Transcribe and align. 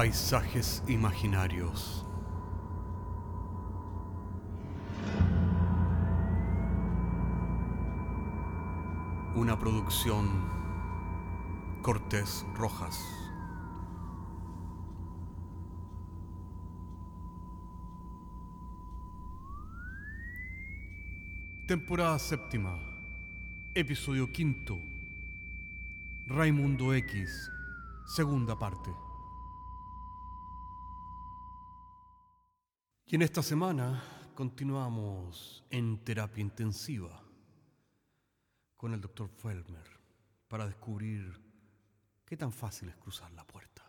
Paisajes 0.00 0.82
imaginarios. 0.88 2.06
Una 9.34 9.58
producción 9.58 10.26
Cortés 11.82 12.46
Rojas. 12.54 12.98
Temporada 21.66 22.18
séptima, 22.18 22.80
episodio 23.74 24.32
quinto. 24.32 24.80
Raimundo 26.26 26.94
X, 26.94 27.50
segunda 28.06 28.58
parte. 28.58 29.09
Y 33.10 33.16
en 33.16 33.22
esta 33.22 33.42
semana 33.42 34.00
continuamos 34.36 35.64
en 35.68 35.98
terapia 36.04 36.42
intensiva 36.42 37.20
con 38.76 38.94
el 38.94 39.00
doctor 39.00 39.28
Felmer 39.28 39.98
para 40.46 40.64
descubrir 40.64 41.36
qué 42.24 42.36
tan 42.36 42.52
fácil 42.52 42.88
es 42.88 42.94
cruzar 42.94 43.32
la 43.32 43.44
puerta. 43.44 43.82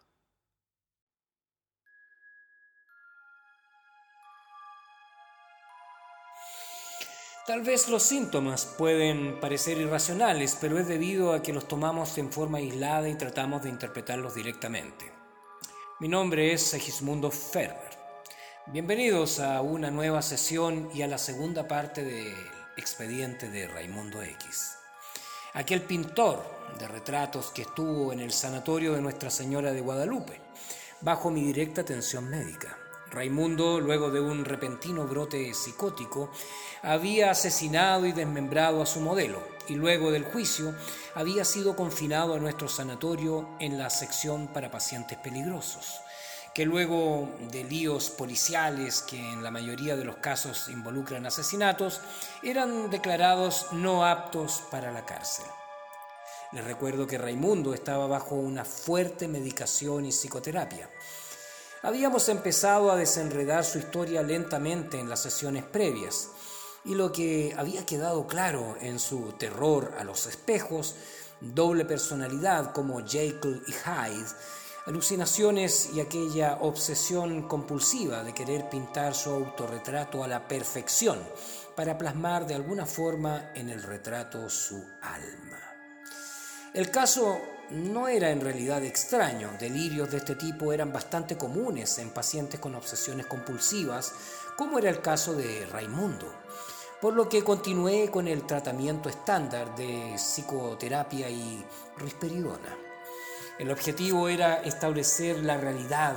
Tal 7.45 7.61
vez 7.61 7.89
los 7.89 8.02
síntomas 8.02 8.66
pueden 8.75 9.39
parecer 9.39 9.78
irracionales, 9.78 10.58
pero 10.59 10.80
es 10.80 10.88
debido 10.88 11.33
a 11.33 11.44
que 11.44 11.53
los 11.53 11.67
tomamos 11.67 12.17
en 12.17 12.31
forma 12.31 12.58
aislada 12.58 13.08
y 13.08 13.13
tratamos 13.13 13.61
de 13.61 13.69
interpretarlos 13.69 14.33
directamente. 14.33 15.11
Mi 16.00 16.08
nombre 16.08 16.53
es 16.53 16.63
Segismundo 16.63 17.30
Ferber. 17.30 18.00
Bienvenidos 18.67 19.39
a 19.39 19.59
una 19.61 19.89
nueva 19.89 20.21
sesión 20.21 20.91
y 20.93 21.01
a 21.01 21.07
la 21.07 21.17
segunda 21.17 21.67
parte 21.67 22.03
del 22.03 22.35
expediente 22.77 23.49
de 23.49 23.67
Raimundo 23.67 24.21
X. 24.21 24.77
Aquel 25.55 25.81
pintor 25.81 26.45
de 26.77 26.87
retratos 26.87 27.49
que 27.49 27.63
estuvo 27.63 28.13
en 28.13 28.19
el 28.19 28.31
sanatorio 28.31 28.93
de 28.93 29.01
Nuestra 29.01 29.31
Señora 29.31 29.73
de 29.73 29.81
Guadalupe, 29.81 30.39
bajo 31.01 31.31
mi 31.31 31.43
directa 31.43 31.81
atención 31.81 32.29
médica. 32.29 32.77
Raimundo, 33.09 33.79
luego 33.81 34.11
de 34.11 34.21
un 34.21 34.45
repentino 34.45 35.05
brote 35.07 35.53
psicótico, 35.55 36.31
había 36.83 37.31
asesinado 37.31 38.05
y 38.05 38.11
desmembrado 38.11 38.83
a 38.83 38.85
su 38.85 39.01
modelo 39.01 39.41
y 39.67 39.73
luego 39.73 40.11
del 40.11 40.23
juicio 40.23 40.75
había 41.15 41.45
sido 41.45 41.75
confinado 41.75 42.35
a 42.35 42.39
nuestro 42.39 42.69
sanatorio 42.69 43.49
en 43.59 43.79
la 43.79 43.89
sección 43.89 44.47
para 44.53 44.71
pacientes 44.71 45.17
peligrosos, 45.17 45.99
que 46.53 46.66
luego 46.66 47.30
de 47.52 47.63
líos 47.63 48.09
policiales 48.09 49.02
que 49.02 49.17
en 49.17 49.44
la 49.44 49.52
mayoría 49.52 49.95
de 49.95 50.05
los 50.05 50.17
casos 50.17 50.69
involucran 50.69 51.25
asesinatos, 51.25 52.02
eran 52.44 52.89
declarados 52.89 53.67
no 53.71 54.05
aptos 54.05 54.63
para 54.69 54.91
la 54.91 55.05
cárcel. 55.05 55.45
Les 56.52 56.63
recuerdo 56.63 57.07
que 57.07 57.17
Raimundo 57.17 57.73
estaba 57.73 58.07
bajo 58.07 58.35
una 58.35 58.66
fuerte 58.66 59.27
medicación 59.27 60.06
y 60.06 60.12
psicoterapia 60.12 60.89
Habíamos 61.84 62.29
empezado 62.29 62.91
a 62.91 62.95
desenredar 62.95 63.66
su 63.66 63.79
historia 63.79 64.22
lentamente 64.22 65.00
en 65.00 65.09
las 65.09 65.19
sesiones 65.19 65.63
previas, 65.63 66.29
y 66.85 66.94
lo 66.94 67.12
que 67.12 67.56
había 67.57 67.88
quedado 67.88 68.28
claro 68.28 68.75
en 68.81 69.00
su 69.00 69.33
terror 69.33 69.95
a 69.97 70.03
los 70.03 70.28
espejos, 70.28 70.95
doble 71.39 71.83
personalidad 71.85 72.72
como 72.72 73.03
Jekyll 73.03 73.63
y 73.66 73.72
Hyde, 73.72 74.29
alucinaciones 74.86 75.90
y 75.94 76.00
aquella 76.00 76.58
obsesión 76.62 77.47
compulsiva 77.47 78.24
de 78.24 78.34
querer 78.34 78.69
pintar 78.69 79.14
su 79.14 79.30
autorretrato 79.30 80.24
a 80.24 80.28
la 80.28 80.47
perfección 80.47 81.19
para 81.75 81.97
plasmar 81.97 82.47
de 82.47 82.56
alguna 82.56 82.86
forma 82.86 83.52
en 83.53 83.69
el 83.69 83.84
retrato 83.84 84.50
su 84.50 84.84
alma. 85.02 85.59
El 86.74 86.90
caso 86.90 87.40
no 87.72 88.08
era 88.08 88.31
en 88.31 88.42
realidad 88.42 88.84
extraño. 88.84 89.52
Delirios 89.59 90.09
de 90.12 90.18
este 90.18 90.36
tipo 90.36 90.74
eran 90.74 90.92
bastante 90.92 91.38
comunes 91.38 91.98
en 92.00 92.09
pacientes 92.09 92.59
con 92.59 92.75
obsesiones 92.75 93.25
compulsivas, 93.25 94.13
como 94.58 94.80
era 94.80 94.90
el 94.90 95.02
caso 95.02 95.34
de 95.34 95.66
Raimundo. 95.66 96.34
Por 97.02 97.13
lo 97.13 97.28
que 97.28 97.44
continué 97.44 98.12
con 98.12 98.28
el 98.28 98.46
tratamiento 98.46 99.09
estándar 99.09 99.75
de 99.75 100.13
psicoterapia 100.18 101.30
y 101.30 101.66
risperidona. 101.98 102.81
El 103.61 103.69
objetivo 103.69 104.27
era 104.27 104.55
establecer 104.63 105.44
la 105.44 105.55
realidad, 105.55 106.16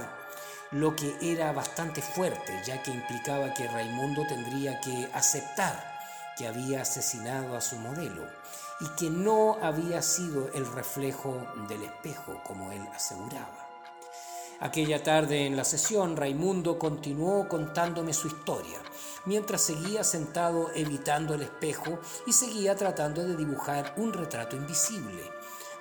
lo 0.70 0.96
que 0.96 1.14
era 1.20 1.52
bastante 1.52 2.00
fuerte, 2.00 2.58
ya 2.64 2.82
que 2.82 2.90
implicaba 2.90 3.52
que 3.52 3.68
Raimundo 3.68 4.22
tendría 4.26 4.80
que 4.80 5.10
aceptar 5.12 5.92
que 6.38 6.46
había 6.46 6.80
asesinado 6.80 7.54
a 7.54 7.60
su 7.60 7.76
modelo 7.76 8.26
y 8.80 8.88
que 8.96 9.10
no 9.10 9.58
había 9.60 10.00
sido 10.00 10.50
el 10.54 10.64
reflejo 10.72 11.46
del 11.68 11.82
espejo 11.82 12.40
como 12.44 12.72
él 12.72 12.80
aseguraba. 12.94 13.68
Aquella 14.60 15.02
tarde 15.02 15.44
en 15.46 15.54
la 15.54 15.64
sesión, 15.64 16.16
Raimundo 16.16 16.78
continuó 16.78 17.46
contándome 17.46 18.14
su 18.14 18.28
historia, 18.28 18.78
mientras 19.26 19.60
seguía 19.60 20.02
sentado 20.02 20.70
evitando 20.74 21.34
el 21.34 21.42
espejo 21.42 21.98
y 22.26 22.32
seguía 22.32 22.74
tratando 22.74 23.22
de 23.22 23.36
dibujar 23.36 23.92
un 23.98 24.14
retrato 24.14 24.56
invisible, 24.56 25.30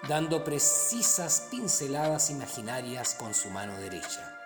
dando 0.08 0.44
precisas 0.44 1.47
pinceladas 1.50 2.30
imaginarias 2.30 3.16
con 3.16 3.34
su 3.34 3.50
mano 3.50 3.78
derecha. 3.78 4.38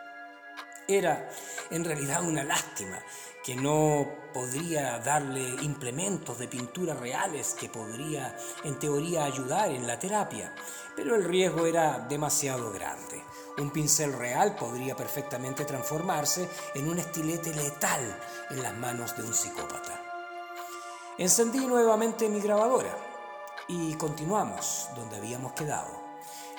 Era 0.88 1.30
en 1.70 1.84
realidad 1.84 2.24
una 2.24 2.44
lástima 2.44 3.00
que 3.44 3.56
no 3.56 4.08
podría 4.34 5.00
darle 5.00 5.42
implementos 5.64 6.38
de 6.38 6.48
pintura 6.48 6.94
reales 6.94 7.56
que 7.60 7.70
podría 7.70 8.36
en 8.64 8.78
teoría 8.80 9.26
ayudar 9.26 9.70
en 9.70 9.88
la 9.88 10.00
terapia, 10.00 10.54
pero 10.96 11.16
el 11.16 11.24
riesgo 11.24 11.66
era 11.66 12.00
demasiado 12.08 12.72
grande. 12.72 13.24
Un 13.58 13.72
pincel 13.72 14.14
real 14.14 14.56
podría 14.56 14.96
perfectamente 14.96 15.66
transformarse 15.66 16.48
en 16.76 16.88
un 16.88 17.00
estilete 17.00 17.54
letal 17.54 18.02
en 18.50 18.62
las 18.62 18.76
manos 18.76 19.18
de 19.18 19.24
un 19.24 19.34
psicópata. 19.34 20.02
Encendí 21.18 21.66
nuevamente 21.66 22.30
mi 22.30 22.40
grabadora 22.40 23.07
y 23.68 23.94
continuamos 23.96 24.90
donde 24.96 25.18
habíamos 25.18 25.54
quedado. 25.54 26.08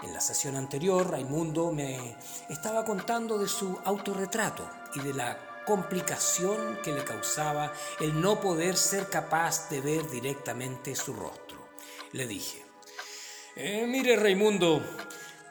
En 0.03 0.13
la 0.13 0.21
sesión 0.21 0.57
anterior, 0.57 1.11
Raimundo 1.11 1.73
me 1.73 2.17
estaba 2.49 2.85
contando 2.85 3.39
de 3.39 3.49
su 3.49 3.79
autorretrato 3.85 4.69
y 4.95 5.01
de 5.01 5.15
la 5.15 5.65
complicación 5.67 6.79
que 6.83 6.93
le 6.93 7.05
causaba 7.05 7.73
el 8.01 8.21
no 8.21 8.41
poder 8.41 8.77
ser 8.77 9.09
capaz 9.09 9.69
de 9.69 9.81
ver 9.81 10.09
directamente 10.09 10.95
su 10.95 11.13
rostro. 11.13 11.69
Le 12.13 12.27
dije, 12.27 12.65
eh, 13.57 13.87
mire 13.87 14.17
Raimundo, 14.17 14.83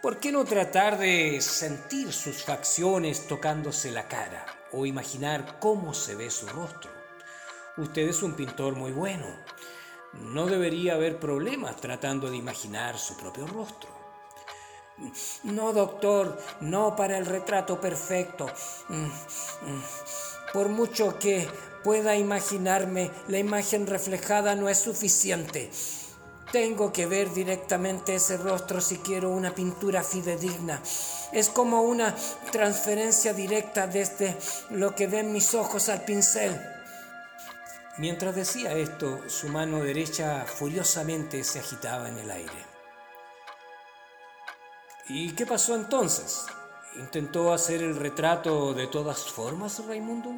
¿por 0.01 0.19
qué 0.19 0.31
no 0.31 0.45
tratar 0.45 0.97
de 0.97 1.41
sentir 1.41 2.13
sus 2.13 2.43
facciones 2.43 3.27
tocándose 3.27 3.91
la 3.91 4.07
cara 4.07 4.45
o 4.71 4.85
imaginar 4.85 5.59
cómo 5.59 5.93
se 5.93 6.15
ve 6.15 6.29
su 6.29 6.47
rostro? 6.47 6.89
Usted 7.77 8.07
es 8.07 8.23
un 8.23 8.33
pintor 8.33 8.75
muy 8.75 8.91
bueno. 8.91 9.27
No 10.21 10.45
debería 10.45 10.95
haber 10.95 11.19
problemas 11.19 11.77
tratando 11.77 12.29
de 12.29 12.37
imaginar 12.37 12.97
su 12.97 13.15
propio 13.17 13.47
rostro. 13.47 13.89
No, 15.43 15.73
doctor, 15.73 16.41
no 16.61 16.95
para 16.95 17.17
el 17.17 17.25
retrato 17.25 17.79
perfecto. 17.79 18.47
Por 20.53 20.69
mucho 20.69 21.19
que 21.19 21.47
pueda 21.83 22.15
imaginarme, 22.15 23.11
la 23.27 23.37
imagen 23.37 23.85
reflejada 23.85 24.55
no 24.55 24.69
es 24.69 24.79
suficiente. 24.79 25.69
Tengo 26.51 26.93
que 26.93 27.05
ver 27.05 27.31
directamente 27.33 28.15
ese 28.15 28.37
rostro 28.37 28.81
si 28.81 28.97
quiero 28.97 29.29
una 29.29 29.53
pintura 29.53 30.01
fidedigna. 30.01 30.81
Es 31.31 31.49
como 31.49 31.81
una 31.81 32.15
transferencia 32.51 33.33
directa 33.33 33.85
desde 33.85 34.35
lo 34.69 34.95
que 34.95 35.07
ven 35.07 35.33
mis 35.33 35.53
ojos 35.53 35.89
al 35.89 36.05
pincel. 36.05 36.59
Mientras 37.97 38.35
decía 38.35 38.73
esto, 38.73 39.27
su 39.27 39.49
mano 39.49 39.81
derecha 39.81 40.45
furiosamente 40.45 41.43
se 41.43 41.59
agitaba 41.59 42.07
en 42.07 42.19
el 42.19 42.29
aire. 42.29 42.65
¿Y 45.09 45.31
qué 45.31 45.47
pasó 45.47 45.73
entonces? 45.73 46.45
¿Intentó 46.97 47.51
hacer 47.51 47.81
el 47.81 47.95
retrato 47.95 48.75
de 48.75 48.85
todas 48.85 49.31
formas, 49.31 49.83
Raimundo? 49.85 50.31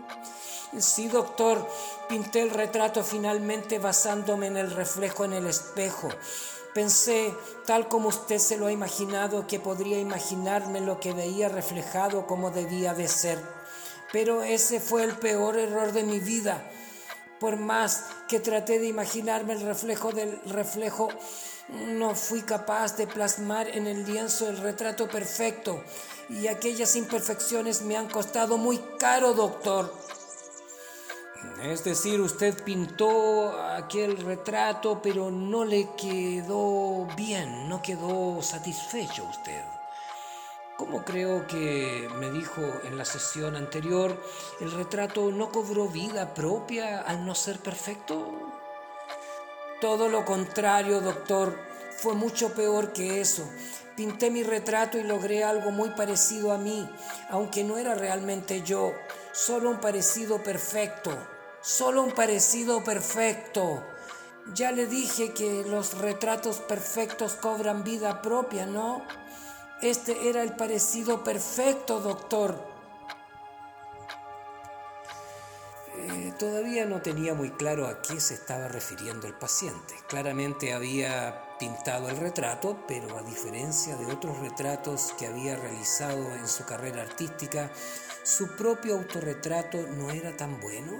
Sí, 0.77 1.09
doctor. 1.09 1.67
Pinté 2.07 2.41
el 2.41 2.51
retrato 2.51 3.03
finalmente 3.03 3.77
basándome 3.77 4.47
en 4.47 4.56
el 4.56 4.71
reflejo 4.71 5.25
en 5.25 5.33
el 5.33 5.47
espejo. 5.47 6.07
Pensé, 6.73 7.33
tal 7.65 7.89
como 7.89 8.07
usted 8.07 8.38
se 8.38 8.57
lo 8.57 8.67
ha 8.67 8.71
imaginado, 8.71 9.47
que 9.47 9.59
podría 9.59 10.00
imaginarme 10.00 10.79
lo 10.79 11.00
que 11.00 11.11
veía 11.11 11.50
reflejado 11.50 12.25
como 12.25 12.51
debía 12.51 12.94
de 12.94 13.07
ser. 13.09 13.39
Pero 14.13 14.44
ese 14.44 14.79
fue 14.79 15.03
el 15.03 15.13
peor 15.13 15.57
error 15.57 15.91
de 15.91 16.03
mi 16.03 16.19
vida. 16.19 16.63
Por 17.39 17.57
más 17.57 18.06
que 18.27 18.39
traté 18.39 18.80
de 18.80 18.88
imaginarme 18.88 19.53
el 19.53 19.62
reflejo 19.62 20.12
del 20.12 20.39
reflejo, 20.45 21.09
no 21.69 22.15
fui 22.15 22.41
capaz 22.41 22.97
de 22.97 23.07
plasmar 23.07 23.69
en 23.69 23.88
el 23.88 24.06
lienzo 24.06 24.50
el 24.50 24.57
retrato 24.57 25.07
perfecto 25.07 25.83
y 26.30 26.47
aquellas 26.47 26.95
imperfecciones 26.95 27.81
me 27.81 27.95
han 27.95 28.09
costado 28.09 28.57
muy 28.57 28.77
caro, 28.97 29.33
doctor. 29.33 29.94
Es 31.63 31.83
decir, 31.83 32.19
usted 32.19 32.63
pintó 32.63 33.51
aquel 33.62 34.18
retrato, 34.18 35.01
pero 35.01 35.31
no 35.31 35.65
le 35.65 35.89
quedó 35.95 37.07
bien, 37.15 37.69
no 37.69 37.81
quedó 37.81 38.42
satisfecho 38.42 39.25
usted. 39.25 39.78
Como 40.79 41.03
creo 41.03 41.45
que 41.45 42.07
me 42.19 42.31
dijo 42.31 42.61
en 42.85 42.97
la 42.97 43.03
sesión 43.03 43.57
anterior, 43.57 44.15
el 44.61 44.71
retrato 44.71 45.29
no 45.29 45.51
cobró 45.51 45.89
vida 45.89 46.33
propia 46.33 47.01
al 47.01 47.25
no 47.25 47.35
ser 47.35 47.59
perfecto. 47.59 48.25
Todo 49.81 50.07
lo 50.07 50.23
contrario, 50.23 51.01
doctor, 51.01 51.59
fue 51.97 52.13
mucho 52.13 52.53
peor 52.53 52.93
que 52.93 53.19
eso. 53.19 53.43
Pinté 53.97 54.31
mi 54.31 54.41
retrato 54.41 54.97
y 54.97 55.03
logré 55.03 55.43
algo 55.43 55.71
muy 55.71 55.89
parecido 55.89 56.53
a 56.53 56.57
mí, 56.57 56.89
aunque 57.29 57.65
no 57.65 57.77
era 57.77 57.93
realmente 57.93 58.61
yo, 58.61 58.93
solo 59.33 59.71
un 59.71 59.81
parecido 59.81 60.41
perfecto, 60.43 61.11
solo 61.59 62.03
un 62.03 62.13
parecido 62.13 62.85
perfecto. 62.85 63.83
Ya 64.53 64.71
le 64.71 64.85
dije 64.85 65.33
que 65.33 65.65
los 65.65 65.97
retratos 65.97 66.59
perfectos 66.59 67.33
cobran 67.33 67.83
vida 67.83 68.21
propia, 68.21 68.65
¿no? 68.65 69.05
Este 69.81 70.29
era 70.29 70.43
el 70.43 70.57
parecido 70.57 71.23
perfecto, 71.23 72.01
doctor. 72.01 72.61
Eh, 75.95 76.33
todavía 76.37 76.85
no 76.85 77.01
tenía 77.01 77.33
muy 77.33 77.51
claro 77.51 77.87
a 77.87 78.01
qué 78.01 78.19
se 78.19 78.33
estaba 78.33 78.67
refiriendo 78.67 79.25
el 79.25 79.35
paciente. 79.35 79.93
Claramente 80.09 80.73
había 80.73 81.55
pintado 81.59 82.09
el 82.09 82.17
retrato, 82.17 82.83
pero 82.89 83.17
a 83.17 83.21
diferencia 83.21 83.95
de 83.95 84.07
otros 84.07 84.37
retratos 84.39 85.13
que 85.17 85.27
había 85.27 85.55
realizado 85.55 86.33
en 86.35 86.47
su 86.49 86.65
carrera 86.65 87.01
artística, 87.01 87.71
su 88.23 88.57
propio 88.57 88.95
autorretrato 88.95 89.77
no 89.95 90.11
era 90.11 90.35
tan 90.35 90.59
bueno, 90.59 90.91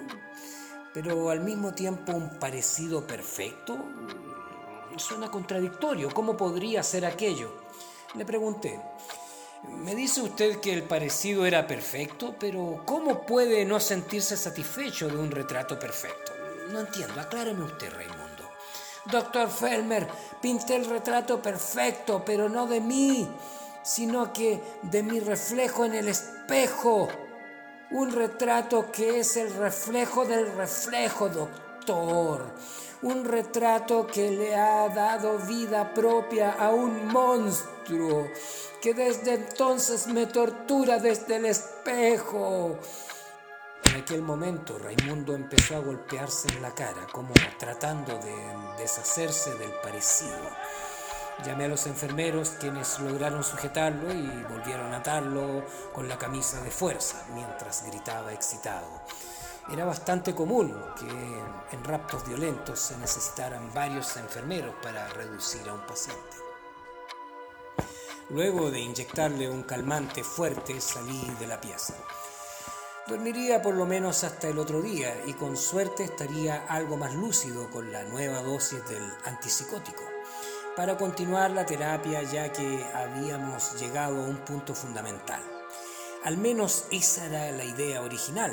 pero 0.93 1.29
al 1.31 1.41
mismo 1.41 1.73
tiempo 1.73 2.13
un 2.13 2.39
parecido 2.39 3.05
perfecto. 3.05 3.77
Suena 4.95 5.29
contradictorio. 5.29 6.09
¿Cómo 6.13 6.37
podría 6.37 6.81
ser 6.81 7.05
aquello? 7.05 7.51
Le 8.15 8.25
pregunté, 8.25 8.79
me 9.67 9.94
dice 9.94 10.21
usted 10.21 10.59
que 10.59 10.73
el 10.73 10.81
parecido 10.81 11.45
era 11.45 11.67
perfecto, 11.67 12.35
pero 12.39 12.81
¿cómo 12.83 13.21
puede 13.21 13.65
no 13.65 13.79
sentirse 13.79 14.35
satisfecho 14.35 15.07
de 15.07 15.17
un 15.17 15.29
retrato 15.29 15.77
perfecto? 15.77 16.31
No 16.71 16.79
entiendo, 16.79 17.21
acláreme 17.21 17.65
usted, 17.65 17.94
Raimundo. 17.94 18.50
Doctor 19.11 19.47
Felmer, 19.50 20.07
pinté 20.41 20.75
el 20.75 20.85
retrato 20.85 21.39
perfecto, 21.39 22.23
pero 22.25 22.50
no 22.50 22.65
de 22.65 22.81
mí, 22.81 23.29
sino 23.83 24.33
que 24.33 24.59
de 24.81 25.03
mi 25.03 25.19
reflejo 25.19 25.85
en 25.85 25.94
el 25.94 26.07
espejo. 26.07 27.09
Un 27.91 28.11
retrato 28.11 28.91
que 28.91 29.19
es 29.19 29.38
el 29.38 29.53
reflejo 29.53 30.25
del 30.25 30.51
reflejo, 30.53 31.29
doctor 31.29 32.53
un 33.01 33.23
retrato 33.23 34.06
que 34.06 34.29
le 34.29 34.56
ha 34.56 34.89
dado 34.89 35.38
vida 35.39 35.94
propia 35.94 36.51
a 36.51 36.71
un 36.71 37.07
monstruo 37.07 37.78
que 38.81 38.94
desde 38.94 39.33
entonces 39.33 40.06
me 40.07 40.27
tortura 40.27 41.00
desde 41.00 41.38
el 41.38 41.45
espejo. 41.45 42.77
En 43.86 44.01
aquel 44.01 44.21
momento 44.21 44.77
Raimundo 44.77 45.33
empezó 45.33 45.77
a 45.77 45.80
golpearse 45.80 46.50
en 46.50 46.62
la 46.62 46.75
cara, 46.75 47.07
como 47.12 47.33
tratando 47.57 48.19
de 48.19 48.36
deshacerse 48.77 49.56
del 49.56 49.71
parecido. 49.81 50.38
Llamé 51.44 51.65
a 51.65 51.69
los 51.69 51.88
enfermeros, 51.88 52.50
quienes 52.59 53.00
lograron 53.00 53.44
sujetarlo 53.44 54.13
y 54.13 54.27
volvieron 54.44 54.94
a 54.94 54.97
atarlo 54.97 55.65
con 55.92 56.07
la 56.07 56.19
camisa 56.19 56.62
de 56.62 56.69
fuerza, 56.69 57.25
mientras 57.33 57.83
gritaba 57.88 58.33
excitado. 58.33 58.88
Era 59.71 59.85
bastante 59.85 60.35
común 60.35 60.75
que 61.00 61.75
en 61.75 61.83
raptos 61.83 62.27
violentos 62.27 62.80
se 62.80 62.97
necesitaran 62.97 63.74
varios 63.74 64.15
enfermeros 64.18 64.75
para 64.83 65.07
reducir 65.09 65.68
a 65.68 65.74
un 65.74 65.85
paciente. 65.88 66.38
Luego 68.29 68.69
de 68.69 68.79
inyectarle 68.79 69.49
un 69.49 69.63
calmante 69.63 70.23
fuerte 70.23 70.79
salí 70.79 71.19
de 71.39 71.47
la 71.47 71.59
pieza. 71.59 71.95
Dormiría 73.07 73.63
por 73.63 73.73
lo 73.73 73.87
menos 73.87 74.23
hasta 74.23 74.49
el 74.49 74.59
otro 74.59 74.83
día 74.83 75.19
y 75.25 75.33
con 75.33 75.57
suerte 75.57 76.03
estaría 76.03 76.63
algo 76.67 76.95
más 76.95 77.15
lúcido 77.15 77.71
con 77.71 77.91
la 77.91 78.03
nueva 78.03 78.43
dosis 78.43 78.87
del 78.87 79.01
antipsicótico 79.25 80.03
para 80.75 80.95
continuar 80.95 81.49
la 81.49 81.65
terapia 81.65 82.21
ya 82.21 82.53
que 82.53 82.85
habíamos 82.93 83.79
llegado 83.81 84.21
a 84.21 84.27
un 84.27 84.37
punto 84.45 84.75
fundamental. 84.75 85.41
Al 86.23 86.37
menos 86.37 86.85
esa 86.91 87.25
era 87.25 87.51
la 87.51 87.65
idea 87.65 88.03
original, 88.03 88.51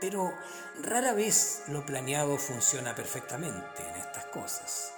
pero 0.00 0.34
rara 0.82 1.12
vez 1.12 1.62
lo 1.68 1.86
planeado 1.86 2.36
funciona 2.36 2.96
perfectamente 2.96 3.88
en 3.88 3.94
estas 3.94 4.24
cosas. 4.26 4.97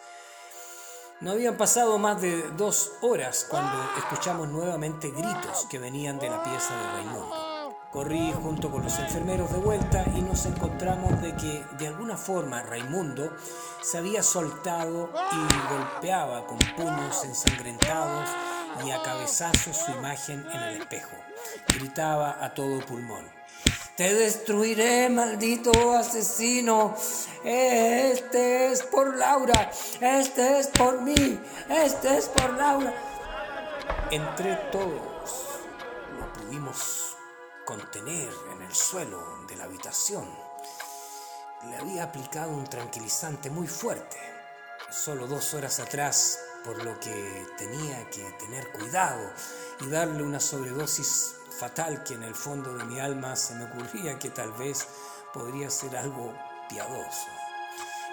No 1.21 1.33
habían 1.33 1.59
pasado 1.59 1.99
más 1.99 2.23
de 2.23 2.51
dos 2.53 2.93
horas 3.03 3.47
cuando 3.51 3.79
escuchamos 3.99 4.49
nuevamente 4.49 5.11
gritos 5.11 5.67
que 5.69 5.79
venían 5.79 6.19
de 6.19 6.31
la 6.31 6.43
pieza 6.43 6.75
de 6.75 6.93
Raimundo. 6.93 7.77
Corrí 7.93 8.33
junto 8.43 8.71
con 8.71 8.83
los 8.83 8.99
enfermeros 8.99 9.53
de 9.53 9.59
vuelta 9.59 10.03
y 10.17 10.23
nos 10.23 10.47
encontramos 10.47 11.21
de 11.21 11.37
que 11.37 11.63
de 11.79 11.89
alguna 11.89 12.17
forma 12.17 12.63
Raimundo 12.63 13.37
se 13.83 13.99
había 13.99 14.23
soltado 14.23 15.11
y 15.33 15.75
golpeaba 15.75 16.47
con 16.47 16.57
puños 16.75 17.23
ensangrentados 17.23 18.31
y 18.87 18.91
a 18.91 19.03
cabezazos 19.03 19.77
su 19.77 19.93
imagen 19.93 20.47
en 20.51 20.63
el 20.63 20.81
espejo. 20.81 21.17
Gritaba 21.69 22.43
a 22.43 22.55
todo 22.55 22.81
pulmón. 22.87 23.40
Te 24.01 24.15
destruiré, 24.15 25.11
maldito 25.11 25.93
asesino. 25.93 26.97
Este 27.45 28.73
es 28.73 28.83
por 28.85 29.15
Laura. 29.15 29.71
Este 30.01 30.59
es 30.59 30.69
por 30.69 31.03
mí. 31.03 31.39
Este 31.69 32.17
es 32.17 32.31
por 32.31 32.51
Laura. 32.55 32.95
Entre 34.11 34.55
todos 34.73 35.61
lo 36.19 36.33
pudimos 36.33 37.15
contener 37.67 38.31
en 38.55 38.63
el 38.63 38.75
suelo 38.75 39.45
de 39.47 39.57
la 39.57 39.65
habitación. 39.65 40.27
Le 41.69 41.77
había 41.77 42.05
aplicado 42.05 42.53
un 42.53 42.65
tranquilizante 42.65 43.51
muy 43.51 43.67
fuerte. 43.67 44.17
Solo 44.91 45.27
dos 45.27 45.53
horas 45.53 45.79
atrás, 45.79 46.39
por 46.65 46.83
lo 46.83 46.99
que 47.01 47.47
tenía 47.59 48.09
que 48.09 48.25
tener 48.39 48.73
cuidado 48.73 49.31
y 49.83 49.91
darle 49.91 50.23
una 50.23 50.41
sobredosis 50.41 51.35
fatal 51.51 52.03
que 52.05 52.15
en 52.15 52.23
el 52.23 52.35
fondo 52.35 52.77
de 52.77 52.85
mi 52.85 53.01
alma 53.01 53.37
se 53.37 53.55
me 53.55 53.65
ocurría 53.65 54.19
que 54.19 54.31
tal 54.31 54.53
vez 54.53 54.87
podría 55.33 55.71
ser 55.71 55.97
algo 55.97 56.33
piadoso. 56.69 57.27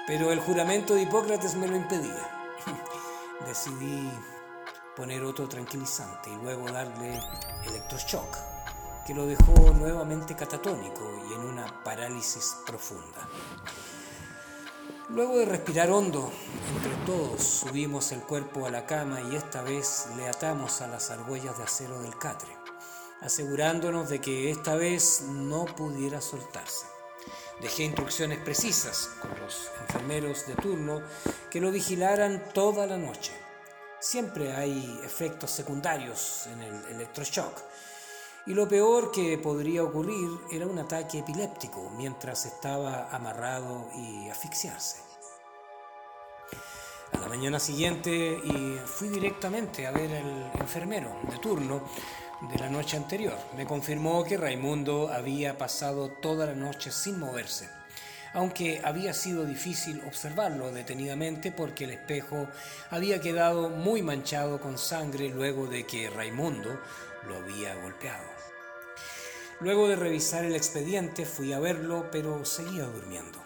Pero 0.05 0.31
el 0.31 0.39
juramento 0.39 0.93
de 0.93 1.03
Hipócrates 1.03 1.55
me 1.55 1.67
lo 1.67 1.75
impedía. 1.75 2.29
Decidí 3.47 4.09
poner 4.95 5.23
otro 5.23 5.47
tranquilizante 5.47 6.29
y 6.29 6.35
luego 6.35 6.71
darle 6.71 7.21
electroshock, 7.65 8.35
que 9.05 9.13
lo 9.13 9.25
dejó 9.25 9.71
nuevamente 9.73 10.35
catatónico 10.35 11.23
y 11.29 11.33
en 11.33 11.41
una 11.41 11.83
parálisis 11.83 12.57
profunda. 12.65 13.27
Luego 15.09 15.37
de 15.37 15.45
respirar 15.45 15.89
hondo, 15.91 16.31
entre 16.75 17.05
todos 17.05 17.41
subimos 17.41 18.11
el 18.11 18.21
cuerpo 18.21 18.65
a 18.65 18.71
la 18.71 18.85
cama 18.85 19.21
y 19.21 19.35
esta 19.35 19.61
vez 19.61 20.07
le 20.17 20.27
atamos 20.27 20.81
a 20.81 20.87
las 20.87 21.11
argollas 21.11 21.57
de 21.57 21.63
acero 21.63 22.01
del 22.01 22.17
catre 22.17 22.56
asegurándonos 23.21 24.09
de 24.09 24.19
que 24.19 24.51
esta 24.51 24.75
vez 24.75 25.21
no 25.21 25.65
pudiera 25.65 26.21
soltarse. 26.21 26.85
Dejé 27.61 27.83
instrucciones 27.83 28.39
precisas 28.39 29.09
con 29.21 29.31
los 29.39 29.71
enfermeros 29.81 30.45
de 30.45 30.55
turno 30.55 31.01
que 31.49 31.59
lo 31.59 31.71
vigilaran 31.71 32.53
toda 32.53 32.85
la 32.85 32.97
noche. 32.97 33.31
Siempre 33.99 34.53
hay 34.53 34.99
efectos 35.03 35.49
secundarios 35.49 36.47
en 36.47 36.61
el 36.61 36.85
electroshock 36.95 37.63
y 38.45 38.53
lo 38.53 38.67
peor 38.67 39.11
que 39.11 39.37
podría 39.39 39.83
ocurrir 39.83 40.29
era 40.51 40.67
un 40.67 40.77
ataque 40.77 41.19
epiléptico 41.19 41.89
mientras 41.97 42.45
estaba 42.45 43.09
amarrado 43.09 43.89
y 43.95 44.29
asfixiarse. 44.29 45.01
A 47.13 47.17
la 47.17 47.27
mañana 47.27 47.59
siguiente 47.59 48.39
fui 48.85 49.09
directamente 49.09 49.87
a 49.87 49.91
ver 49.91 50.15
al 50.15 50.51
enfermero 50.61 51.17
de 51.29 51.37
turno 51.39 51.81
de 52.41 52.59
la 52.59 52.69
noche 52.69 52.97
anterior. 52.97 53.37
Me 53.55 53.65
confirmó 53.65 54.23
que 54.23 54.37
Raimundo 54.37 55.09
había 55.11 55.57
pasado 55.57 56.09
toda 56.09 56.45
la 56.45 56.53
noche 56.53 56.91
sin 56.91 57.19
moverse, 57.19 57.69
aunque 58.33 58.81
había 58.83 59.13
sido 59.13 59.45
difícil 59.45 60.01
observarlo 60.05 60.71
detenidamente 60.71 61.51
porque 61.51 61.85
el 61.85 61.91
espejo 61.91 62.47
había 62.91 63.19
quedado 63.21 63.69
muy 63.69 64.01
manchado 64.01 64.59
con 64.59 64.77
sangre 64.77 65.29
luego 65.29 65.67
de 65.67 65.85
que 65.85 66.09
Raimundo 66.09 66.79
lo 67.27 67.37
había 67.37 67.75
golpeado. 67.75 68.27
Luego 69.59 69.87
de 69.87 69.95
revisar 69.95 70.45
el 70.45 70.55
expediente 70.55 71.25
fui 71.25 71.51
a 71.51 71.59
verlo, 71.59 72.09
pero 72.11 72.45
seguía 72.45 72.83
durmiendo. 72.83 73.41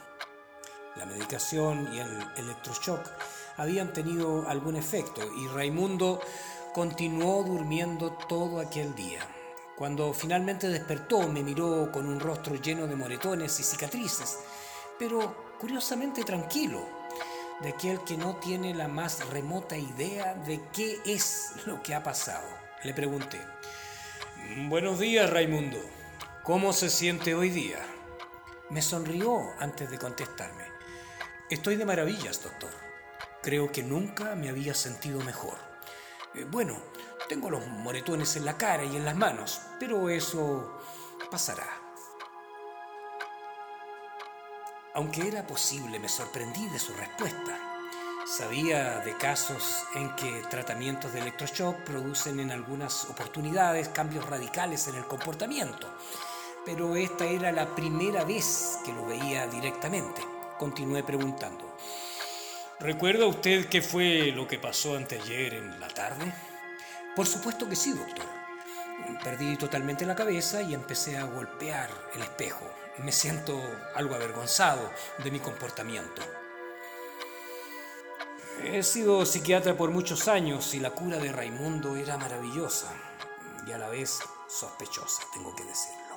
La 0.98 1.06
medicación 1.06 1.88
y 1.94 2.00
el 2.00 2.28
electroshock 2.36 3.08
habían 3.56 3.94
tenido 3.94 4.48
algún 4.50 4.76
efecto 4.76 5.22
y 5.38 5.48
Raimundo 5.48 6.20
continuó 6.74 7.44
durmiendo 7.44 8.13
todo 8.13 8.60
aquel 8.60 8.96
día. 8.96 9.20
Cuando 9.78 10.13
finalmente 10.13 10.70
despertó 10.70 11.28
me 11.28 11.44
miró 11.44 11.92
con 11.92 12.08
un 12.08 12.20
rostro 12.20 12.56
lleno 12.56 12.88
de 12.88 12.96
moretones 12.96 13.60
y 13.60 13.63
cicatrices, 13.63 14.40
pero 14.98 15.56
curiosamente 15.60 16.24
tranquilo, 16.24 16.88
de 17.62 17.70
aquel 17.70 18.01
que 18.04 18.16
no 18.16 18.38
tiene 18.38 18.74
la 18.74 18.88
más 18.88 19.28
remota 19.30 19.78
idea 19.78 20.34
de 20.34 20.62
qué 20.72 21.00
es 21.06 21.54
lo 21.66 21.82
que 21.84 21.94
ha 21.94 22.04
pasado. 22.04 22.48
Le 22.84 22.94
pregunté, 22.94 23.40
Buenos 24.68 25.00
días 25.00 25.30
Raimundo, 25.30 25.80
¿cómo 26.44 26.74
se 26.74 26.90
siente 26.90 27.36
hoy 27.36 27.50
día? 27.50 27.80
Me 28.70 28.82
sonrió 28.82 29.42
antes 29.60 29.92
de 29.92 30.00
contestarme. 30.00 30.63
Estoy 31.50 31.75
de 31.75 31.86
maravillas, 31.86 32.42
doctor. 32.42 32.72
Creo 33.44 33.72
que 33.72 33.84
nunca 33.84 34.36
me 34.36 34.50
había 34.50 34.74
sentido 34.74 35.20
mejor. 35.22 35.71
Eh, 36.34 36.46
bueno, 36.50 36.78
tengo 37.28 37.50
los 37.50 37.66
moretones 37.68 38.36
en 38.38 38.46
la 38.46 38.58
cara 38.58 38.84
y 38.86 38.96
en 38.96 39.06
las 39.06 39.16
manos, 39.16 39.62
pero 39.80 40.10
eso 40.10 40.80
pasará. 41.30 41.68
Aunque 44.94 45.28
era 45.28 45.46
posible, 45.46 46.00
me 46.00 46.10
sorprendí 46.10 46.68
de 46.68 46.80
su 46.80 46.94
respuesta. 46.94 47.58
Sabía 48.26 49.00
de 49.00 49.18
casos 49.18 49.84
en 49.96 50.16
que 50.16 50.44
tratamientos 50.50 51.12
de 51.12 51.20
electroshock 51.20 51.78
producen 51.84 52.40
en 52.40 52.52
algunas 52.52 53.06
oportunidades 53.10 53.90
cambios 53.90 54.30
radicales 54.30 54.88
en 54.88 54.96
el 54.96 55.08
comportamiento, 55.08 55.88
pero 56.66 56.96
esta 56.96 57.26
era 57.26 57.52
la 57.52 57.74
primera 57.76 58.24
vez 58.24 58.80
que 58.86 58.94
lo 58.94 59.06
veía 59.06 59.48
directamente. 59.48 60.22
Continué 60.58 61.04
preguntando. 61.04 61.76
¿Recuerda 62.82 63.28
usted 63.28 63.70
qué 63.70 63.80
fue 63.84 64.32
lo 64.36 64.48
que 64.48 64.58
pasó 64.58 64.96
anteayer 64.96 65.54
en 65.54 65.80
la 65.80 65.88
tarde? 65.88 66.34
Por 67.16 67.28
supuesto 67.28 67.70
que 67.70 67.76
sí, 67.76 67.94
doctor. 67.94 68.26
Perdí 69.24 69.56
totalmente 69.56 70.04
la 70.04 70.16
cabeza 70.16 70.64
y 70.64 70.74
empecé 70.74 71.16
a 71.16 71.26
golpear 71.26 71.92
el 72.16 72.24
espejo. 72.24 72.66
Me 72.98 73.12
siento 73.12 73.62
algo 73.94 74.16
avergonzado 74.16 74.92
de 75.24 75.30
mi 75.30 75.40
comportamiento. 75.40 76.24
He 78.64 78.82
sido 78.82 79.28
psiquiatra 79.28 79.78
por 79.78 79.92
muchos 79.92 80.28
años 80.28 80.74
y 80.74 80.80
la 80.80 80.90
cura 80.90 81.18
de 81.18 81.32
Raimundo 81.32 81.96
era 81.96 82.18
maravillosa 82.18 82.92
y 83.68 83.74
a 83.74 83.78
la 83.78 83.90
vez 83.90 84.20
sospechosa, 84.48 85.22
tengo 85.32 85.56
que 85.56 85.66
decirlo. 85.66 86.11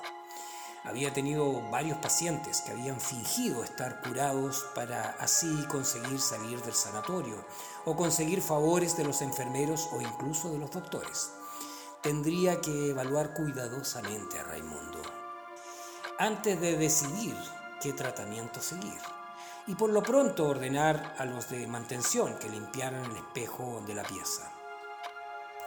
Había 0.87 1.11
tenido 1.11 1.61
varios 1.71 1.97
pacientes 1.97 2.61
que 2.61 2.71
habían 2.71 3.01
fingido 3.01 3.63
estar 3.63 4.01
curados 4.01 4.65
para 4.75 5.15
así 5.19 5.65
conseguir 5.67 6.19
salir 6.19 6.61
del 6.61 6.75
sanatorio 6.75 7.43
o 7.85 7.95
conseguir 7.95 8.41
favores 8.41 8.95
de 8.95 9.03
los 9.03 9.21
enfermeros 9.21 9.89
o 9.93 10.01
incluso 10.01 10.51
de 10.51 10.59
los 10.59 10.71
doctores. 10.71 11.31
Tendría 12.01 12.61
que 12.61 12.91
evaluar 12.91 13.33
cuidadosamente 13.33 14.37
a 14.37 14.43
Raimundo 14.43 15.01
antes 16.17 16.61
de 16.61 16.77
decidir 16.77 17.35
qué 17.81 17.91
tratamiento 17.91 18.61
seguir 18.61 18.99
y 19.67 19.75
por 19.75 19.89
lo 19.89 20.03
pronto 20.03 20.47
ordenar 20.47 21.15
a 21.17 21.25
los 21.25 21.49
de 21.49 21.65
mantención 21.67 22.37
que 22.37 22.47
limpiaran 22.47 23.03
el 23.05 23.17
espejo 23.17 23.81
de 23.87 23.95
la 23.95 24.03
pieza. 24.03 24.51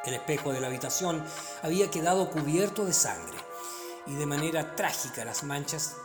El 0.04 0.14
espejo 0.14 0.52
de 0.52 0.60
la 0.60 0.68
habitación 0.68 1.24
había 1.62 1.90
quedado 1.90 2.30
cubierto 2.30 2.84
de 2.84 2.92
sangre 2.92 3.36
y 4.08 4.14
de 4.14 4.26
manera 4.26 4.74
trágica 4.74 5.24
las 5.24 5.44
manchas 5.44 5.96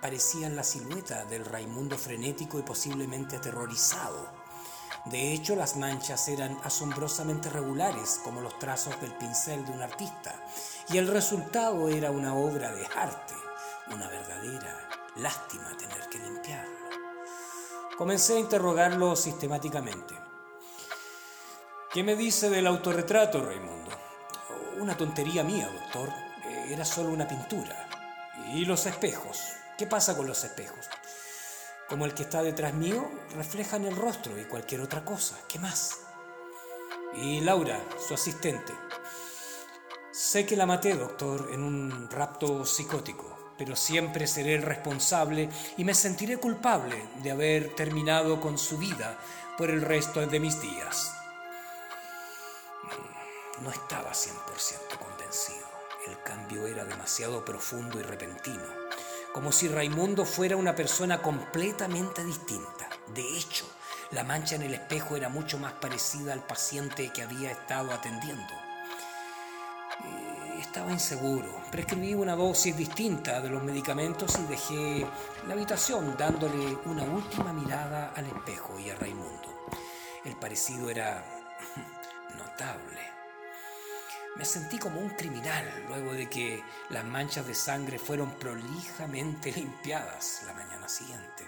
parecían 0.00 0.56
la 0.56 0.64
silueta 0.64 1.24
del 1.24 1.44
Raimundo 1.44 1.96
frenético 1.96 2.58
y 2.58 2.62
posiblemente 2.62 3.36
aterrorizado. 3.36 4.30
De 5.06 5.32
hecho, 5.32 5.56
las 5.56 5.76
manchas 5.76 6.28
eran 6.28 6.58
asombrosamente 6.64 7.50
regulares, 7.50 8.20
como 8.24 8.40
los 8.40 8.58
trazos 8.58 9.00
del 9.00 9.12
pincel 9.14 9.64
de 9.64 9.72
un 9.72 9.82
artista, 9.82 10.34
y 10.88 10.98
el 10.98 11.08
resultado 11.08 11.88
era 11.88 12.10
una 12.10 12.34
obra 12.34 12.72
de 12.72 12.86
arte, 12.96 13.34
una 13.92 14.08
verdadera 14.08 14.88
lástima 15.16 15.76
tener 15.76 16.08
que 16.08 16.18
limpiarlo. 16.18 16.78
Comencé 17.96 18.36
a 18.36 18.40
interrogarlo 18.40 19.14
sistemáticamente. 19.16 20.14
¿Qué 21.92 22.02
me 22.02 22.16
dice 22.16 22.48
del 22.48 22.66
autorretrato, 22.66 23.44
Raimundo? 23.44 23.90
Una 24.78 24.96
tontería 24.96 25.44
mía, 25.44 25.68
doctor 25.68 26.31
era 26.68 26.84
solo 26.84 27.10
una 27.10 27.28
pintura. 27.28 27.88
¿Y 28.52 28.64
los 28.64 28.86
espejos? 28.86 29.52
¿Qué 29.76 29.86
pasa 29.86 30.16
con 30.16 30.26
los 30.26 30.44
espejos? 30.44 30.88
Como 31.88 32.04
el 32.04 32.14
que 32.14 32.22
está 32.22 32.42
detrás 32.42 32.74
mío, 32.74 33.10
reflejan 33.36 33.84
el 33.84 33.96
rostro 33.96 34.38
y 34.38 34.44
cualquier 34.44 34.80
otra 34.80 35.04
cosa. 35.04 35.36
¿Qué 35.48 35.58
más? 35.58 35.98
Y 37.14 37.40
Laura, 37.40 37.80
su 38.06 38.14
asistente. 38.14 38.72
Sé 40.10 40.46
que 40.46 40.56
la 40.56 40.66
maté, 40.66 40.94
doctor, 40.94 41.50
en 41.52 41.62
un 41.62 42.08
rapto 42.10 42.64
psicótico, 42.64 43.54
pero 43.58 43.76
siempre 43.76 44.26
seré 44.26 44.54
el 44.54 44.62
responsable 44.62 45.48
y 45.76 45.84
me 45.84 45.94
sentiré 45.94 46.36
culpable 46.36 47.08
de 47.22 47.30
haber 47.30 47.74
terminado 47.74 48.40
con 48.40 48.58
su 48.58 48.78
vida 48.78 49.18
por 49.58 49.70
el 49.70 49.82
resto 49.82 50.26
de 50.26 50.40
mis 50.40 50.60
días. 50.60 51.14
No 53.62 53.70
estaba 53.70 54.12
100% 54.12 54.98
convencido. 54.98 55.81
El 56.06 56.20
cambio 56.24 56.66
era 56.66 56.84
demasiado 56.84 57.44
profundo 57.44 58.00
y 58.00 58.02
repentino, 58.02 58.64
como 59.32 59.52
si 59.52 59.68
Raimundo 59.68 60.24
fuera 60.24 60.56
una 60.56 60.74
persona 60.74 61.22
completamente 61.22 62.24
distinta. 62.24 62.88
De 63.14 63.22
hecho, 63.38 63.64
la 64.10 64.24
mancha 64.24 64.56
en 64.56 64.62
el 64.62 64.74
espejo 64.74 65.16
era 65.16 65.28
mucho 65.28 65.58
más 65.58 65.74
parecida 65.74 66.32
al 66.32 66.44
paciente 66.44 67.12
que 67.12 67.22
había 67.22 67.52
estado 67.52 67.92
atendiendo. 67.92 68.52
Eh, 70.04 70.58
estaba 70.60 70.90
inseguro. 70.90 71.62
Prescribí 71.70 72.14
una 72.14 72.34
dosis 72.34 72.76
distinta 72.76 73.40
de 73.40 73.50
los 73.50 73.62
medicamentos 73.62 74.36
y 74.40 74.42
dejé 74.50 75.06
la 75.46 75.54
habitación 75.54 76.16
dándole 76.18 76.76
una 76.86 77.04
última 77.04 77.52
mirada 77.52 78.12
al 78.16 78.26
espejo 78.26 78.76
y 78.78 78.90
a 78.90 78.96
Raimundo. 78.96 79.68
El 80.24 80.36
parecido 80.36 80.90
era 80.90 81.24
notable. 82.36 83.11
Me 84.34 84.46
sentí 84.46 84.78
como 84.78 84.98
un 84.98 85.10
criminal 85.10 85.84
luego 85.88 86.14
de 86.14 86.28
que 86.28 86.64
las 86.88 87.04
manchas 87.04 87.46
de 87.46 87.54
sangre 87.54 87.98
fueron 87.98 88.30
prolijamente 88.38 89.52
limpiadas 89.52 90.42
la 90.46 90.54
mañana 90.54 90.88
siguiente. 90.88 91.46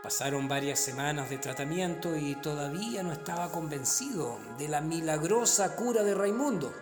Pasaron 0.00 0.46
varias 0.46 0.78
semanas 0.78 1.28
de 1.28 1.38
tratamiento 1.38 2.16
y 2.16 2.36
todavía 2.36 3.02
no 3.02 3.12
estaba 3.12 3.50
convencido 3.50 4.38
de 4.58 4.68
la 4.68 4.80
milagrosa 4.80 5.74
cura 5.74 6.04
de 6.04 6.14
Raimundo. 6.14 6.72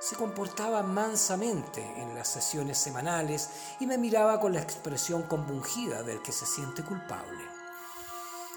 Se 0.00 0.16
comportaba 0.16 0.82
mansamente 0.82 1.80
en 1.98 2.16
las 2.16 2.28
sesiones 2.28 2.78
semanales 2.78 3.48
y 3.78 3.86
me 3.86 3.96
miraba 3.96 4.40
con 4.40 4.52
la 4.52 4.60
expresión 4.60 5.22
compungida 5.22 6.02
del 6.02 6.20
que 6.20 6.32
se 6.32 6.46
siente 6.46 6.82
culpable. 6.82 7.61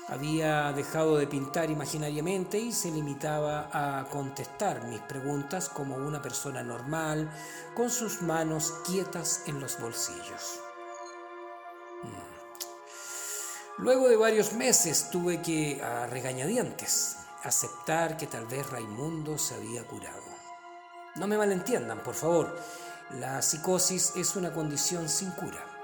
Había 0.07 0.71
dejado 0.73 1.17
de 1.17 1.25
pintar 1.25 1.71
imaginariamente 1.71 2.59
y 2.59 2.71
se 2.71 2.91
limitaba 2.91 3.69
a 3.73 4.05
contestar 4.09 4.83
mis 4.83 5.01
preguntas 5.01 5.67
como 5.67 5.95
una 5.95 6.21
persona 6.21 6.61
normal, 6.61 7.27
con 7.73 7.89
sus 7.89 8.21
manos 8.21 8.71
quietas 8.85 9.41
en 9.47 9.59
los 9.59 9.79
bolsillos. 9.79 10.59
Mm. 12.03 13.81
Luego 13.81 14.07
de 14.07 14.15
varios 14.15 14.53
meses 14.53 15.09
tuve 15.09 15.41
que, 15.41 15.81
a 15.83 16.05
regañadientes, 16.05 17.17
aceptar 17.43 18.15
que 18.15 18.27
tal 18.27 18.45
vez 18.45 18.69
Raimundo 18.69 19.39
se 19.39 19.55
había 19.55 19.87
curado. 19.87 20.21
No 21.15 21.25
me 21.25 21.37
malentiendan, 21.37 22.03
por 22.03 22.13
favor, 22.13 22.55
la 23.19 23.41
psicosis 23.41 24.13
es 24.15 24.35
una 24.35 24.53
condición 24.53 25.09
sin 25.09 25.31
cura 25.31 25.74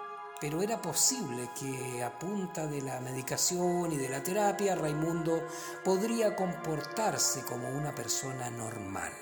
pero 0.41 0.63
era 0.63 0.81
posible 0.81 1.51
que 1.57 2.03
a 2.03 2.17
punta 2.17 2.65
de 2.65 2.81
la 2.81 2.99
medicación 2.99 3.91
y 3.91 3.97
de 3.97 4.09
la 4.09 4.23
terapia 4.23 4.75
Raimundo 4.75 5.47
podría 5.85 6.35
comportarse 6.35 7.43
como 7.43 7.69
una 7.69 7.93
persona 7.93 8.49
normal. 8.49 9.13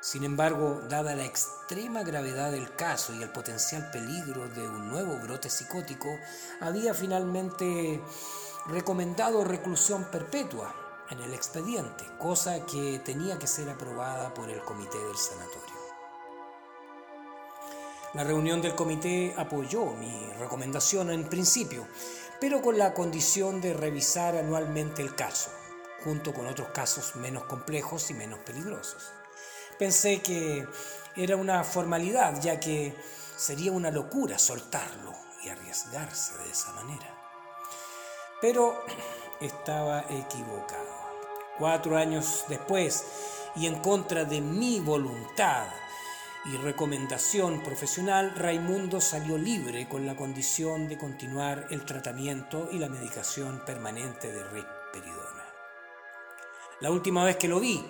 Sin 0.00 0.24
embargo, 0.24 0.82
dada 0.88 1.14
la 1.14 1.24
extrema 1.24 2.02
gravedad 2.02 2.50
del 2.50 2.74
caso 2.74 3.14
y 3.14 3.22
el 3.22 3.30
potencial 3.30 3.88
peligro 3.92 4.48
de 4.48 4.68
un 4.68 4.88
nuevo 4.88 5.16
brote 5.18 5.48
psicótico, 5.48 6.08
había 6.60 6.92
finalmente 6.92 8.02
recomendado 8.66 9.44
reclusión 9.44 10.04
perpetua 10.10 10.74
en 11.10 11.20
el 11.20 11.34
expediente, 11.34 12.04
cosa 12.18 12.66
que 12.66 13.00
tenía 13.04 13.38
que 13.38 13.46
ser 13.46 13.70
aprobada 13.70 14.34
por 14.34 14.50
el 14.50 14.60
comité 14.60 14.98
del 14.98 15.16
sanatorio. 15.16 15.75
La 18.16 18.24
reunión 18.24 18.62
del 18.62 18.74
comité 18.74 19.34
apoyó 19.36 19.92
mi 19.92 20.32
recomendación 20.38 21.10
en 21.10 21.28
principio, 21.28 21.86
pero 22.40 22.62
con 22.62 22.78
la 22.78 22.94
condición 22.94 23.60
de 23.60 23.74
revisar 23.74 24.36
anualmente 24.36 25.02
el 25.02 25.14
caso, 25.14 25.50
junto 26.02 26.32
con 26.32 26.46
otros 26.46 26.68
casos 26.68 27.14
menos 27.16 27.44
complejos 27.44 28.10
y 28.10 28.14
menos 28.14 28.38
peligrosos. 28.38 29.12
Pensé 29.78 30.22
que 30.22 30.66
era 31.14 31.36
una 31.36 31.62
formalidad, 31.62 32.40
ya 32.40 32.58
que 32.58 32.96
sería 33.36 33.72
una 33.72 33.90
locura 33.90 34.38
soltarlo 34.38 35.12
y 35.44 35.50
arriesgarse 35.50 36.38
de 36.38 36.50
esa 36.50 36.72
manera. 36.72 37.14
Pero 38.40 38.82
estaba 39.42 40.06
equivocado. 40.08 40.88
Cuatro 41.58 41.98
años 41.98 42.46
después, 42.48 43.04
y 43.56 43.66
en 43.66 43.78
contra 43.80 44.24
de 44.24 44.40
mi 44.40 44.80
voluntad 44.80 45.66
y 46.52 46.56
recomendación 46.58 47.62
profesional, 47.62 48.32
Raimundo 48.36 49.00
salió 49.00 49.36
libre 49.36 49.88
con 49.88 50.06
la 50.06 50.14
condición 50.14 50.88
de 50.88 50.96
continuar 50.96 51.66
el 51.70 51.84
tratamiento 51.84 52.68
y 52.70 52.78
la 52.78 52.88
medicación 52.88 53.64
permanente 53.66 54.30
de 54.30 54.44
risperidona. 54.44 55.44
La 56.80 56.90
última 56.90 57.24
vez 57.24 57.36
que 57.36 57.48
lo 57.48 57.58
vi 57.58 57.84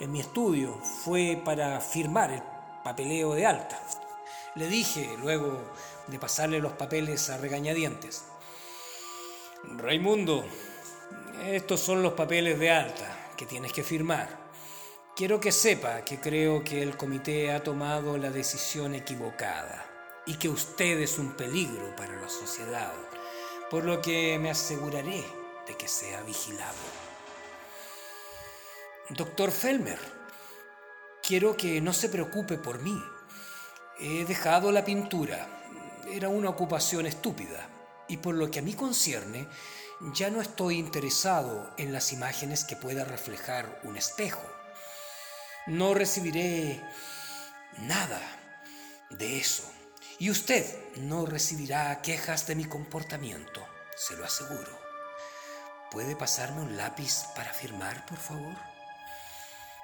en 0.00 0.12
mi 0.12 0.20
estudio 0.20 0.78
fue 1.04 1.40
para 1.42 1.80
firmar 1.80 2.32
el 2.32 2.42
papeleo 2.84 3.34
de 3.34 3.46
alta. 3.46 3.80
Le 4.56 4.66
dije, 4.66 5.16
luego 5.18 5.72
de 6.06 6.18
pasarle 6.18 6.60
los 6.60 6.72
papeles 6.72 7.30
a 7.30 7.38
regañadientes, 7.38 8.24
Raimundo, 9.64 10.44
estos 11.46 11.80
son 11.80 12.02
los 12.02 12.12
papeles 12.12 12.58
de 12.58 12.70
alta 12.70 13.30
que 13.36 13.46
tienes 13.46 13.72
que 13.72 13.82
firmar. 13.82 14.41
Quiero 15.14 15.40
que 15.40 15.52
sepa 15.52 16.06
que 16.06 16.18
creo 16.18 16.64
que 16.64 16.82
el 16.82 16.96
comité 16.96 17.52
ha 17.52 17.62
tomado 17.62 18.16
la 18.16 18.30
decisión 18.30 18.94
equivocada 18.94 19.84
y 20.24 20.36
que 20.36 20.48
usted 20.48 20.98
es 21.00 21.18
un 21.18 21.36
peligro 21.36 21.94
para 21.96 22.18
la 22.18 22.30
sociedad, 22.30 22.94
por 23.70 23.84
lo 23.84 24.00
que 24.00 24.38
me 24.38 24.50
aseguraré 24.50 25.22
de 25.66 25.76
que 25.76 25.86
sea 25.86 26.22
vigilado. 26.22 26.72
Doctor 29.10 29.50
Felmer, 29.50 29.98
quiero 31.22 31.58
que 31.58 31.82
no 31.82 31.92
se 31.92 32.08
preocupe 32.08 32.56
por 32.56 32.80
mí. 32.80 32.98
He 34.00 34.24
dejado 34.24 34.72
la 34.72 34.82
pintura. 34.82 35.46
Era 36.10 36.30
una 36.30 36.48
ocupación 36.48 37.04
estúpida. 37.04 37.68
Y 38.08 38.16
por 38.16 38.34
lo 38.34 38.50
que 38.50 38.60
a 38.60 38.62
mí 38.62 38.72
concierne, 38.72 39.46
ya 40.14 40.30
no 40.30 40.40
estoy 40.40 40.78
interesado 40.78 41.70
en 41.76 41.92
las 41.92 42.14
imágenes 42.14 42.64
que 42.64 42.76
pueda 42.76 43.04
reflejar 43.04 43.78
un 43.84 43.98
espejo. 43.98 44.61
No 45.66 45.94
recibiré 45.94 46.82
nada 47.78 48.20
de 49.10 49.38
eso. 49.38 49.62
Y 50.18 50.30
usted 50.30 50.64
no 50.96 51.24
recibirá 51.24 52.02
quejas 52.02 52.46
de 52.46 52.56
mi 52.56 52.64
comportamiento, 52.64 53.64
se 53.96 54.16
lo 54.16 54.24
aseguro. 54.24 54.80
¿Puede 55.92 56.16
pasarme 56.16 56.62
un 56.62 56.76
lápiz 56.76 57.24
para 57.36 57.52
firmar, 57.52 58.04
por 58.06 58.18
favor? 58.18 58.56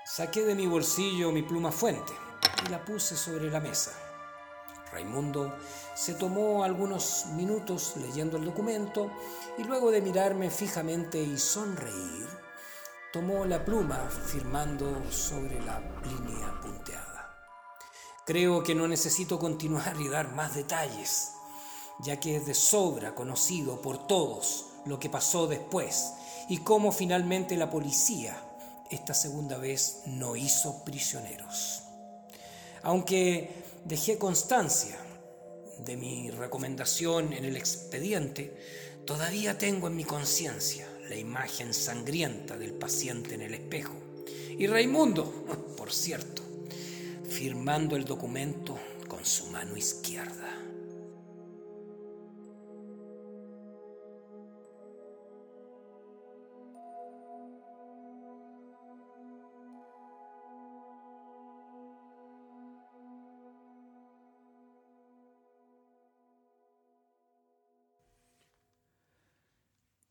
Saqué 0.04 0.42
de 0.42 0.54
mi 0.54 0.66
bolsillo 0.66 1.30
mi 1.30 1.42
pluma 1.42 1.70
fuente 1.70 2.12
y 2.66 2.70
la 2.70 2.85
puse 2.85 3.16
sobre 3.16 3.50
la 3.50 3.61
mesa. 3.61 3.92
Raimundo 4.92 5.56
se 5.94 6.14
tomó 6.14 6.64
algunos 6.64 7.26
minutos 7.35 7.94
leyendo 7.97 8.37
el 8.37 8.44
documento 8.44 9.12
y 9.58 9.64
luego 9.64 9.90
de 9.90 10.00
mirarme 10.00 10.50
fijamente 10.50 11.23
y 11.23 11.38
sonreír, 11.38 12.26
tomó 13.12 13.47
la 13.47 13.65
pluma 13.65 14.11
firmando 14.27 15.11
sobre 15.11 15.61
la 15.62 15.81
línea 16.05 16.61
punteada. 16.61 17.35
Creo 18.27 18.62
que 18.62 18.75
no 18.75 18.87
necesito 18.87 19.38
continuar 19.38 19.99
y 19.99 20.09
dar 20.09 20.35
más 20.35 20.55
detalles, 20.55 21.33
ya 22.00 22.21
que 22.21 22.37
es 22.37 22.47
de 22.47 22.53
sobra 22.53 23.15
conocido 23.15 23.81
por 23.81 24.07
todos 24.07 24.67
lo 24.85 24.99
que 24.99 25.09
pasó 25.09 25.47
después 25.47 26.12
y 26.50 26.59
cómo 26.59 26.93
finalmente 26.93 27.57
la 27.57 27.71
policía 27.71 28.37
esta 28.91 29.15
segunda 29.15 29.56
vez 29.56 30.02
no 30.06 30.37
hizo 30.37 30.85
prisioneros. 30.85 31.85
Aunque 32.82 33.65
dejé 33.85 34.19
constancia 34.19 34.97
de 35.78 35.97
mi 35.97 36.30
recomendación 36.30 37.32
en 37.32 37.47
el 37.47 37.56
expediente, 37.56 38.54
todavía 39.06 39.56
tengo 39.56 39.87
en 39.87 39.97
mi 39.97 40.04
conciencia 40.04 40.87
la 41.08 41.16
imagen 41.16 41.73
sangrienta 41.73 42.58
del 42.58 42.73
paciente 42.73 43.34
en 43.34 43.42
el 43.42 43.54
espejo. 43.54 43.94
Y 44.58 44.66
Raimundo, 44.66 45.25
por 45.76 45.92
cierto, 45.92 46.42
firmando 47.28 47.97
el 47.97 48.04
documento 48.04 48.78
con 49.06 49.25
su 49.25 49.47
mano 49.47 49.76
izquierda. 49.76 50.68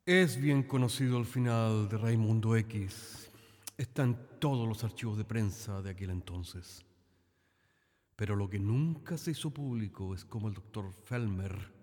Es 0.08 0.40
bien 0.40 0.64
conocido 0.64 1.18
el 1.20 1.26
final 1.26 1.90
de 1.90 1.98
Raimundo 1.98 2.56
X. 2.56 3.30
Está 3.78 4.04
en 4.04 4.18
todos 4.40 4.66
los 4.66 4.86
archivos 4.86 5.18
de 5.18 5.26
prensa 5.26 5.82
de 5.82 5.90
aquel 5.90 6.12
entonces. 6.12 6.86
Pero 8.16 8.38
lo 8.38 8.50
que 8.50 8.58
nunca 8.58 9.18
se 9.18 9.32
hizo 9.32 9.52
público 9.52 10.16
es 10.16 10.24
cómo 10.24 10.48
el 10.48 10.54
doctor 10.54 10.94
Felmer 10.94 11.74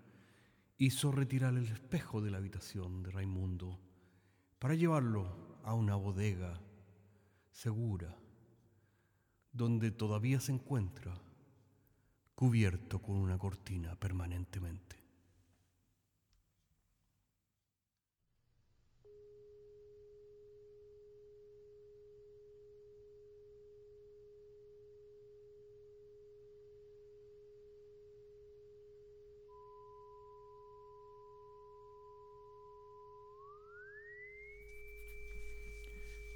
hizo 0.79 1.11
retirar 1.11 1.53
el 1.53 1.67
espejo 1.67 2.19
de 2.19 2.31
la 2.31 2.37
habitación 2.37 3.03
de 3.03 3.11
Raimundo 3.11 3.77
para 4.57 4.73
llevarlo 4.73 5.59
a 5.63 5.75
una 5.75 5.95
bodega 5.95 6.59
segura, 7.51 8.17
donde 9.51 9.91
todavía 9.91 10.39
se 10.39 10.51
encuentra 10.51 11.13
cubierto 12.33 12.99
con 13.03 13.17
una 13.17 13.37
cortina 13.37 13.95
permanentemente. 13.95 15.04